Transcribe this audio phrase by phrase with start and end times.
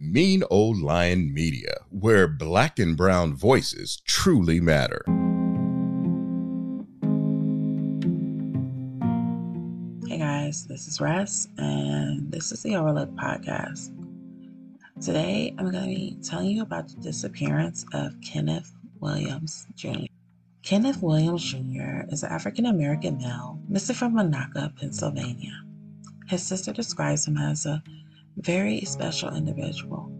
[0.00, 5.04] Mean Old Lion Media, where black and brown voices truly matter.
[10.08, 13.92] Hey guys, this is Russ, and this is the Overlook Podcast.
[15.00, 20.06] Today, I'm going to be telling you about the disappearance of Kenneth Williams Jr.
[20.64, 22.02] Kenneth Williams Jr.
[22.08, 25.62] is an African American male missing from Monaca, Pennsylvania.
[26.26, 27.80] His sister describes him as a
[28.36, 30.10] very special individual,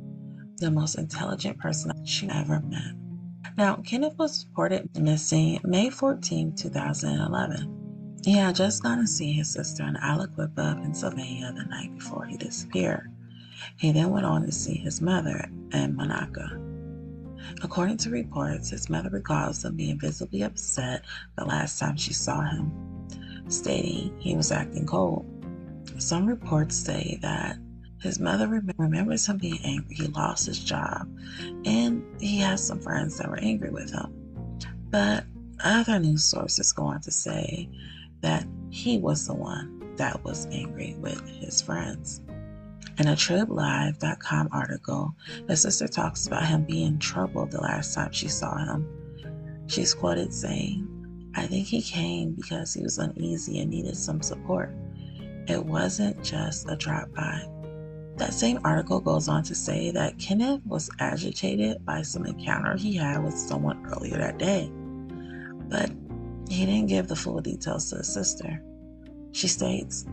[0.56, 2.94] the most intelligent person she ever met.
[3.56, 8.20] Now, Kenneth was reported missing May 14, 2011.
[8.24, 12.36] He had just gone to see his sister in Aliquippa, Pennsylvania the night before he
[12.36, 13.12] disappeared.
[13.76, 16.60] He then went on to see his mother in Monaca.
[17.62, 21.04] According to reports, his mother recalls him being visibly upset
[21.36, 22.72] the last time she saw him,
[23.48, 25.26] stating he was acting cold.
[25.98, 27.58] Some reports say that
[28.04, 29.96] his mother remembers him being angry.
[29.96, 31.08] He lost his job,
[31.64, 34.12] and he has some friends that were angry with him.
[34.90, 35.24] But
[35.64, 37.66] other news sources go on to say
[38.20, 42.20] that he was the one that was angry with his friends.
[42.98, 45.16] In a TribLive.com article,
[45.46, 48.86] the sister talks about him being troubled the last time she saw him.
[49.66, 54.74] She's quoted saying, I think he came because he was uneasy and needed some support.
[55.48, 57.48] It wasn't just a drop by.
[58.16, 62.94] That same article goes on to say that Kenneth was agitated by some encounter he
[62.94, 64.70] had with someone earlier that day,
[65.68, 65.90] but
[66.48, 68.62] he didn't give the full details to his sister.
[69.32, 70.06] She states,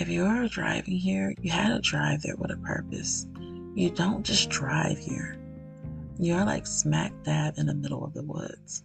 [0.00, 3.26] if you are driving here, you had to drive there with a purpose.
[3.74, 5.36] You don't just drive here.
[6.18, 8.82] You're like smack dab in the middle of the woods.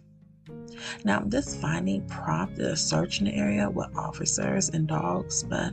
[1.04, 5.72] Now, this finding prompted a search in the area with officers and dogs, but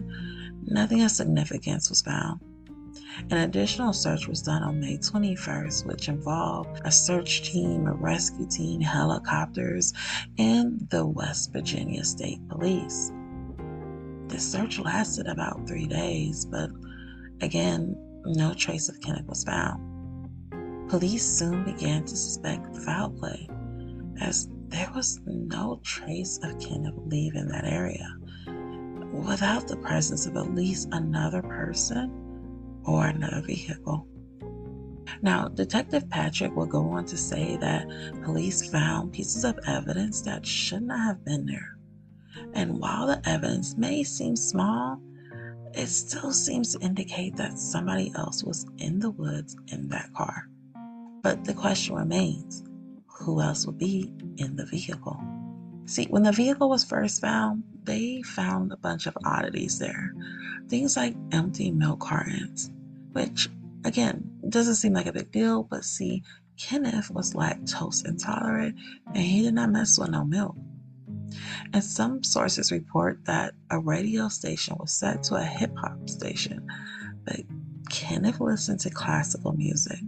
[0.64, 2.42] nothing of significance was found.
[3.30, 8.48] An additional search was done on May 21st, which involved a search team, a rescue
[8.48, 9.94] team, helicopters,
[10.38, 13.12] and the West Virginia State Police.
[14.28, 16.72] The search lasted about three days, but
[17.42, 19.91] again, no trace of Kenneth was found.
[20.92, 23.48] Police soon began to suspect foul play,
[24.20, 28.14] as there was no trace of Kenneth leaving that area
[29.14, 34.06] without the presence of at least another person or another vehicle.
[35.22, 37.88] Now, Detective Patrick will go on to say that
[38.26, 41.78] police found pieces of evidence that should not have been there.
[42.54, 45.00] And while the evidence may seem small,
[45.74, 50.50] it still seems to indicate that somebody else was in the woods in that car.
[51.22, 52.64] But the question remains
[53.06, 55.22] who else would be in the vehicle?
[55.86, 60.14] See, when the vehicle was first found, they found a bunch of oddities there.
[60.68, 62.72] Things like empty milk cartons,
[63.12, 63.50] which,
[63.84, 66.24] again, doesn't seem like a big deal, but see,
[66.58, 68.76] Kenneth was lactose intolerant
[69.08, 70.56] and he did not mess with no milk.
[71.74, 76.68] And some sources report that a radio station was set to a hip hop station,
[77.26, 77.42] but
[77.90, 80.00] Kenneth listened to classical music.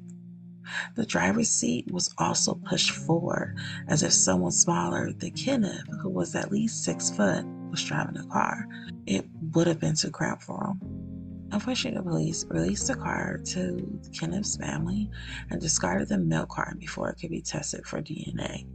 [0.95, 6.35] The driver's seat was also pushed forward as if someone smaller than Kenneth, who was
[6.35, 8.67] at least six foot, was driving the car.
[9.05, 11.03] It would have been too cramped for him.
[11.51, 15.09] Unfortunately, the police released the car to Kenneth's family
[15.51, 18.65] and discarded the milk carton before it could be tested for DNA.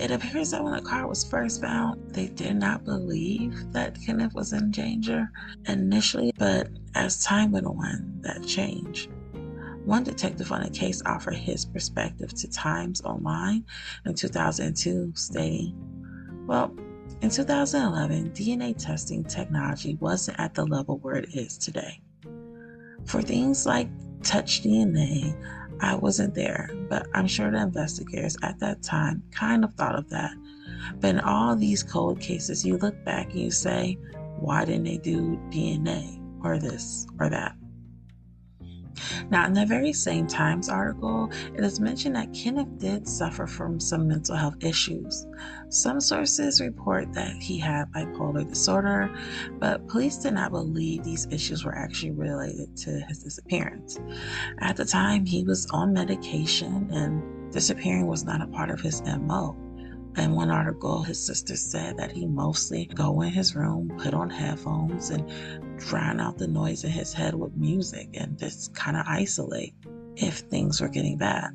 [0.00, 4.34] It appears that when the car was first found, they did not believe that Kenneth
[4.34, 5.30] was in danger
[5.66, 9.10] initially, but as time went on, that changed.
[9.84, 13.64] One detective on the case offered his perspective to Times Online
[14.04, 15.74] in 2002, stating,
[16.46, 16.74] Well,
[17.22, 22.00] in 2011, DNA testing technology wasn't at the level where it is today.
[23.04, 23.88] For things like
[24.22, 25.34] touch DNA,
[25.80, 30.10] I wasn't there, but I'm sure the investigators at that time kind of thought of
[30.10, 30.32] that.
[31.00, 33.98] But in all these cold cases, you look back and you say,
[34.38, 37.54] why didn't they do DNA or this or that?
[39.30, 43.80] Now, in the very same Times article, it is mentioned that Kenneth did suffer from
[43.80, 45.26] some mental health issues.
[45.68, 49.10] Some sources report that he had bipolar disorder,
[49.58, 53.98] but police did not believe these issues were actually related to his disappearance.
[54.60, 59.02] At the time, he was on medication and disappearing was not a part of his
[59.02, 59.56] MO.
[60.16, 64.28] In one article, his sister said that he mostly go in his room, put on
[64.28, 65.30] headphones, and
[65.78, 69.74] drown out the noise in his head with music and just kind of isolate
[70.16, 71.50] if things were getting bad.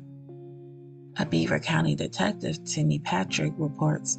[1.18, 4.18] A Beaver County detective, Timmy Patrick, reports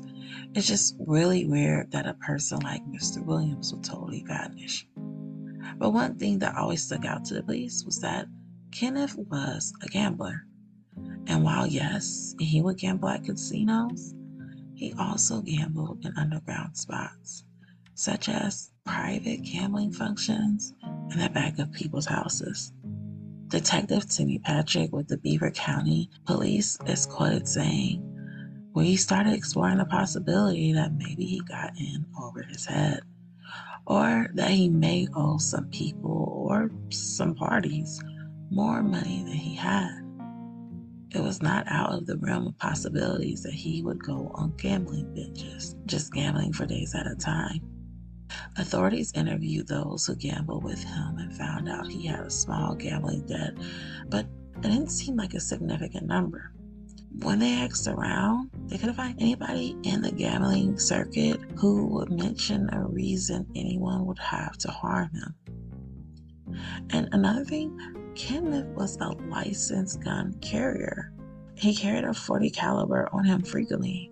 [0.53, 3.23] it's just really weird that a person like Mr.
[3.23, 4.87] Williams would totally vanish.
[5.77, 8.27] But one thing that always stuck out to the police was that
[8.71, 10.45] Kenneth was a gambler.
[11.27, 14.15] And while, yes, he would gamble at casinos,
[14.77, 17.43] he also gambled in underground spots,
[17.95, 20.71] such as private gambling functions
[21.11, 22.71] in the back of people's houses.
[23.47, 28.03] Detective Timmy Patrick with the Beaver County Police is quoted saying,
[28.75, 33.01] We started exploring the possibility that maybe he got in over his head,
[33.87, 37.99] or that he may owe some people or some parties
[38.51, 40.06] more money than he had.
[41.11, 45.05] It was not out of the realm of possibilities that he would go on gambling
[45.15, 47.61] binges, just gambling for days at a time.
[48.57, 53.25] Authorities interviewed those who gambled with him and found out he had a small gambling
[53.25, 53.53] debt,
[54.09, 54.25] but
[54.55, 56.51] it didn't seem like a significant number.
[57.21, 62.69] When they asked around, they couldn't find anybody in the gambling circuit who would mention
[62.73, 65.35] a reason anyone would have to harm him.
[66.89, 67.79] And another thing,
[68.17, 71.13] Kenneth was a licensed gun carrier.
[71.53, 74.11] He carried a 40 caliber on him frequently,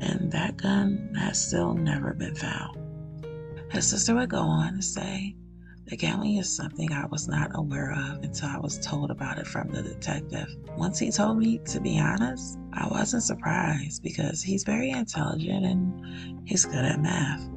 [0.00, 2.76] and that gun has still never been found.
[3.70, 5.36] His sister would go on to say,
[5.86, 9.46] the gambling is something I was not aware of until I was told about it
[9.46, 10.48] from the detective.
[10.76, 16.48] Once he told me, to be honest, I wasn't surprised because he's very intelligent and
[16.48, 17.48] he's good at math.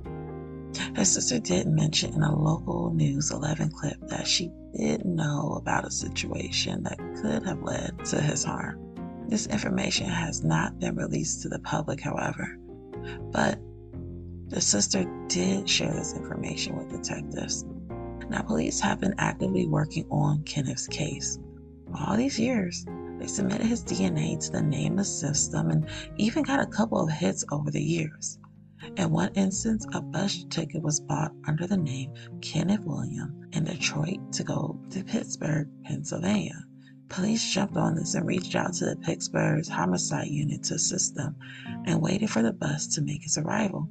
[0.95, 5.87] His sister did mention in a local News 11 clip that she did know about
[5.87, 8.79] a situation that could have led to his harm.
[9.27, 12.57] This information has not been released to the public, however,
[13.31, 13.59] but
[14.47, 17.65] the sister did share this information with detectives.
[18.29, 21.39] Now, police have been actively working on Kenneth's case.
[21.93, 22.85] All these years,
[23.19, 27.43] they submitted his DNA to the NamUs system and even got a couple of hits
[27.51, 28.37] over the years.
[28.95, 34.31] In one instance, a bus ticket was bought under the name Kenneth William in Detroit
[34.33, 36.63] to go to Pittsburgh, Pennsylvania.
[37.09, 41.35] Police jumped on this and reached out to the Pittsburgh's homicide unit to assist them
[41.85, 43.89] and waited for the bus to make its arrival.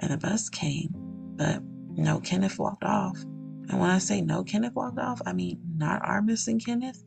[0.00, 0.90] And the bus came,
[1.36, 1.62] but
[1.96, 3.16] no Kenneth walked off.
[3.22, 7.02] And when I say no Kenneth walked off, I mean not our missing Kenneth,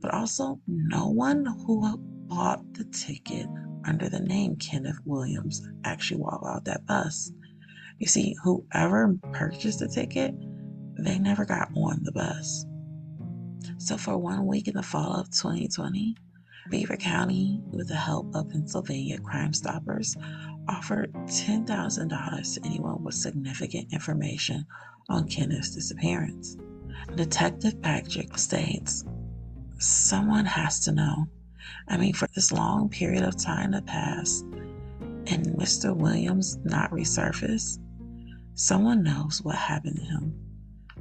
[0.00, 3.46] but also no one who bought the ticket
[3.84, 7.32] under the name Kenneth Williams actually walk out that bus.
[7.98, 10.34] You see, whoever purchased the ticket,
[10.98, 12.66] they never got on the bus.
[13.78, 16.16] So, for one week in the fall of 2020,
[16.70, 20.16] Beaver County, with the help of Pennsylvania Crime Stoppers,
[20.68, 24.64] offered $10,000 to anyone with significant information
[25.08, 26.56] on Kenneth's disappearance.
[27.16, 29.04] Detective Patrick states,
[29.78, 31.26] Someone has to know
[31.88, 34.42] I mean, for this long period of time to pass,
[35.26, 35.94] and Mr.
[35.94, 37.78] Williams not resurface,
[38.54, 40.34] someone knows what happened to him.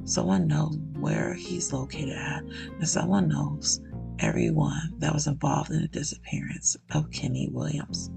[0.05, 3.81] Someone knows where he's located at, and someone knows
[4.19, 8.09] everyone that was involved in the disappearance of Kenny Williams.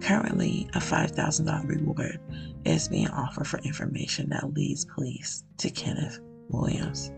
[0.00, 2.18] Currently, a $5,000 reward
[2.64, 7.12] is being offered for information that leads police to Kenneth Williams.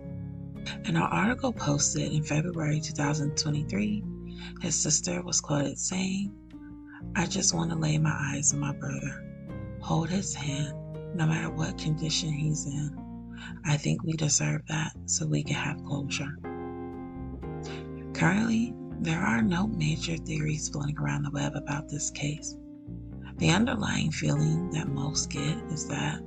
[0.85, 4.05] In an article posted in February 2023,
[4.61, 6.33] his sister was quoted saying,
[7.17, 9.25] I just want to lay my eyes on my brother,
[9.81, 10.75] hold his hand,
[11.15, 12.97] no matter what condition he's in.
[13.65, 16.39] I think we deserve that so we can have closure.
[18.15, 22.57] Currently, there are no major theories floating around the web about this case.
[23.39, 26.23] The underlying feeling that most get is that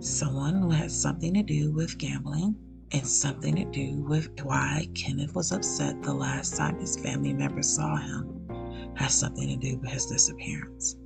[0.00, 2.56] someone who has something to do with gambling
[2.96, 7.68] and something to do with why Kenneth was upset the last time his family members
[7.68, 10.96] saw him has something to do with his disappearance.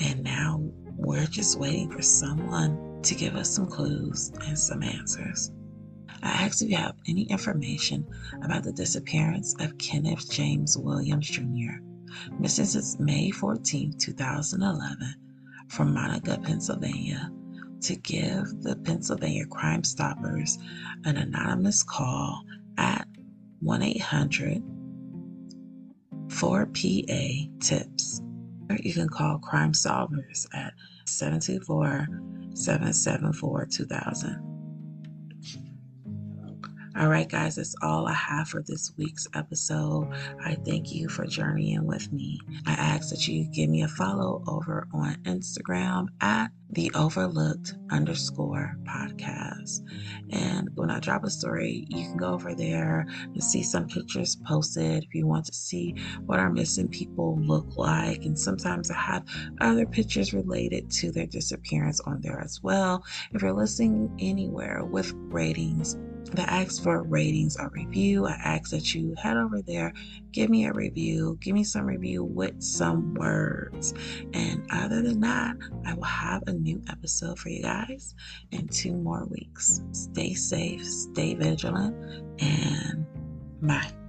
[0.00, 0.62] And now
[0.96, 5.52] we're just waiting for someone to give us some clues and some answers.
[6.22, 8.06] I asked if you have any information
[8.42, 11.82] about the disappearance of Kenneth James Williams Jr.,
[12.38, 15.14] missing since May 14, 2011,
[15.68, 17.30] from Monaca, Pennsylvania,
[17.82, 20.58] to give the Pennsylvania Crime Stoppers
[21.04, 22.42] an anonymous call
[22.76, 23.06] at
[23.60, 24.62] 1 800
[26.28, 28.22] 4PA TIPS.
[28.70, 30.74] Or you can call Crime Solvers at
[31.06, 32.06] 724
[32.54, 34.57] 774 2000.
[36.98, 40.12] All right, guys, that's all I have for this week's episode.
[40.44, 42.40] I thank you for journeying with me.
[42.66, 48.76] I ask that you give me a follow over on Instagram at the overlooked underscore
[48.82, 49.80] podcast.
[50.30, 54.36] And when I drop a story, you can go over there and see some pictures
[54.44, 55.94] posted if you want to see
[56.26, 58.24] what our missing people look like.
[58.24, 59.24] And sometimes I have
[59.60, 63.04] other pictures related to their disappearance on there as well.
[63.32, 65.96] If you're listening anywhere with ratings,
[66.32, 68.26] that ask for ratings or review.
[68.26, 69.92] I ask that you head over there,
[70.32, 73.94] give me a review, give me some review with some words.
[74.34, 75.56] And other than that,
[75.86, 78.14] I will have a new episode for you guys
[78.50, 79.82] in two more weeks.
[79.92, 81.96] Stay safe, stay vigilant,
[82.40, 83.06] and
[83.62, 84.07] bye.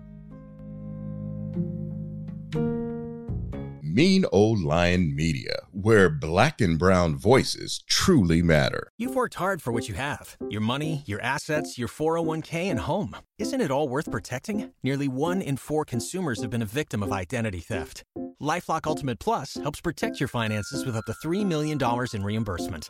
[3.94, 8.92] Mean Old Lion Media, where black and brown voices truly matter.
[8.98, 13.16] You've worked hard for what you have your money, your assets, your 401k, and home.
[13.40, 14.72] Isn't it all worth protecting?
[14.84, 18.04] Nearly one in four consumers have been a victim of identity theft.
[18.42, 21.80] Lifelock Ultimate Plus helps protect your finances with up to $3 million
[22.14, 22.90] in reimbursement.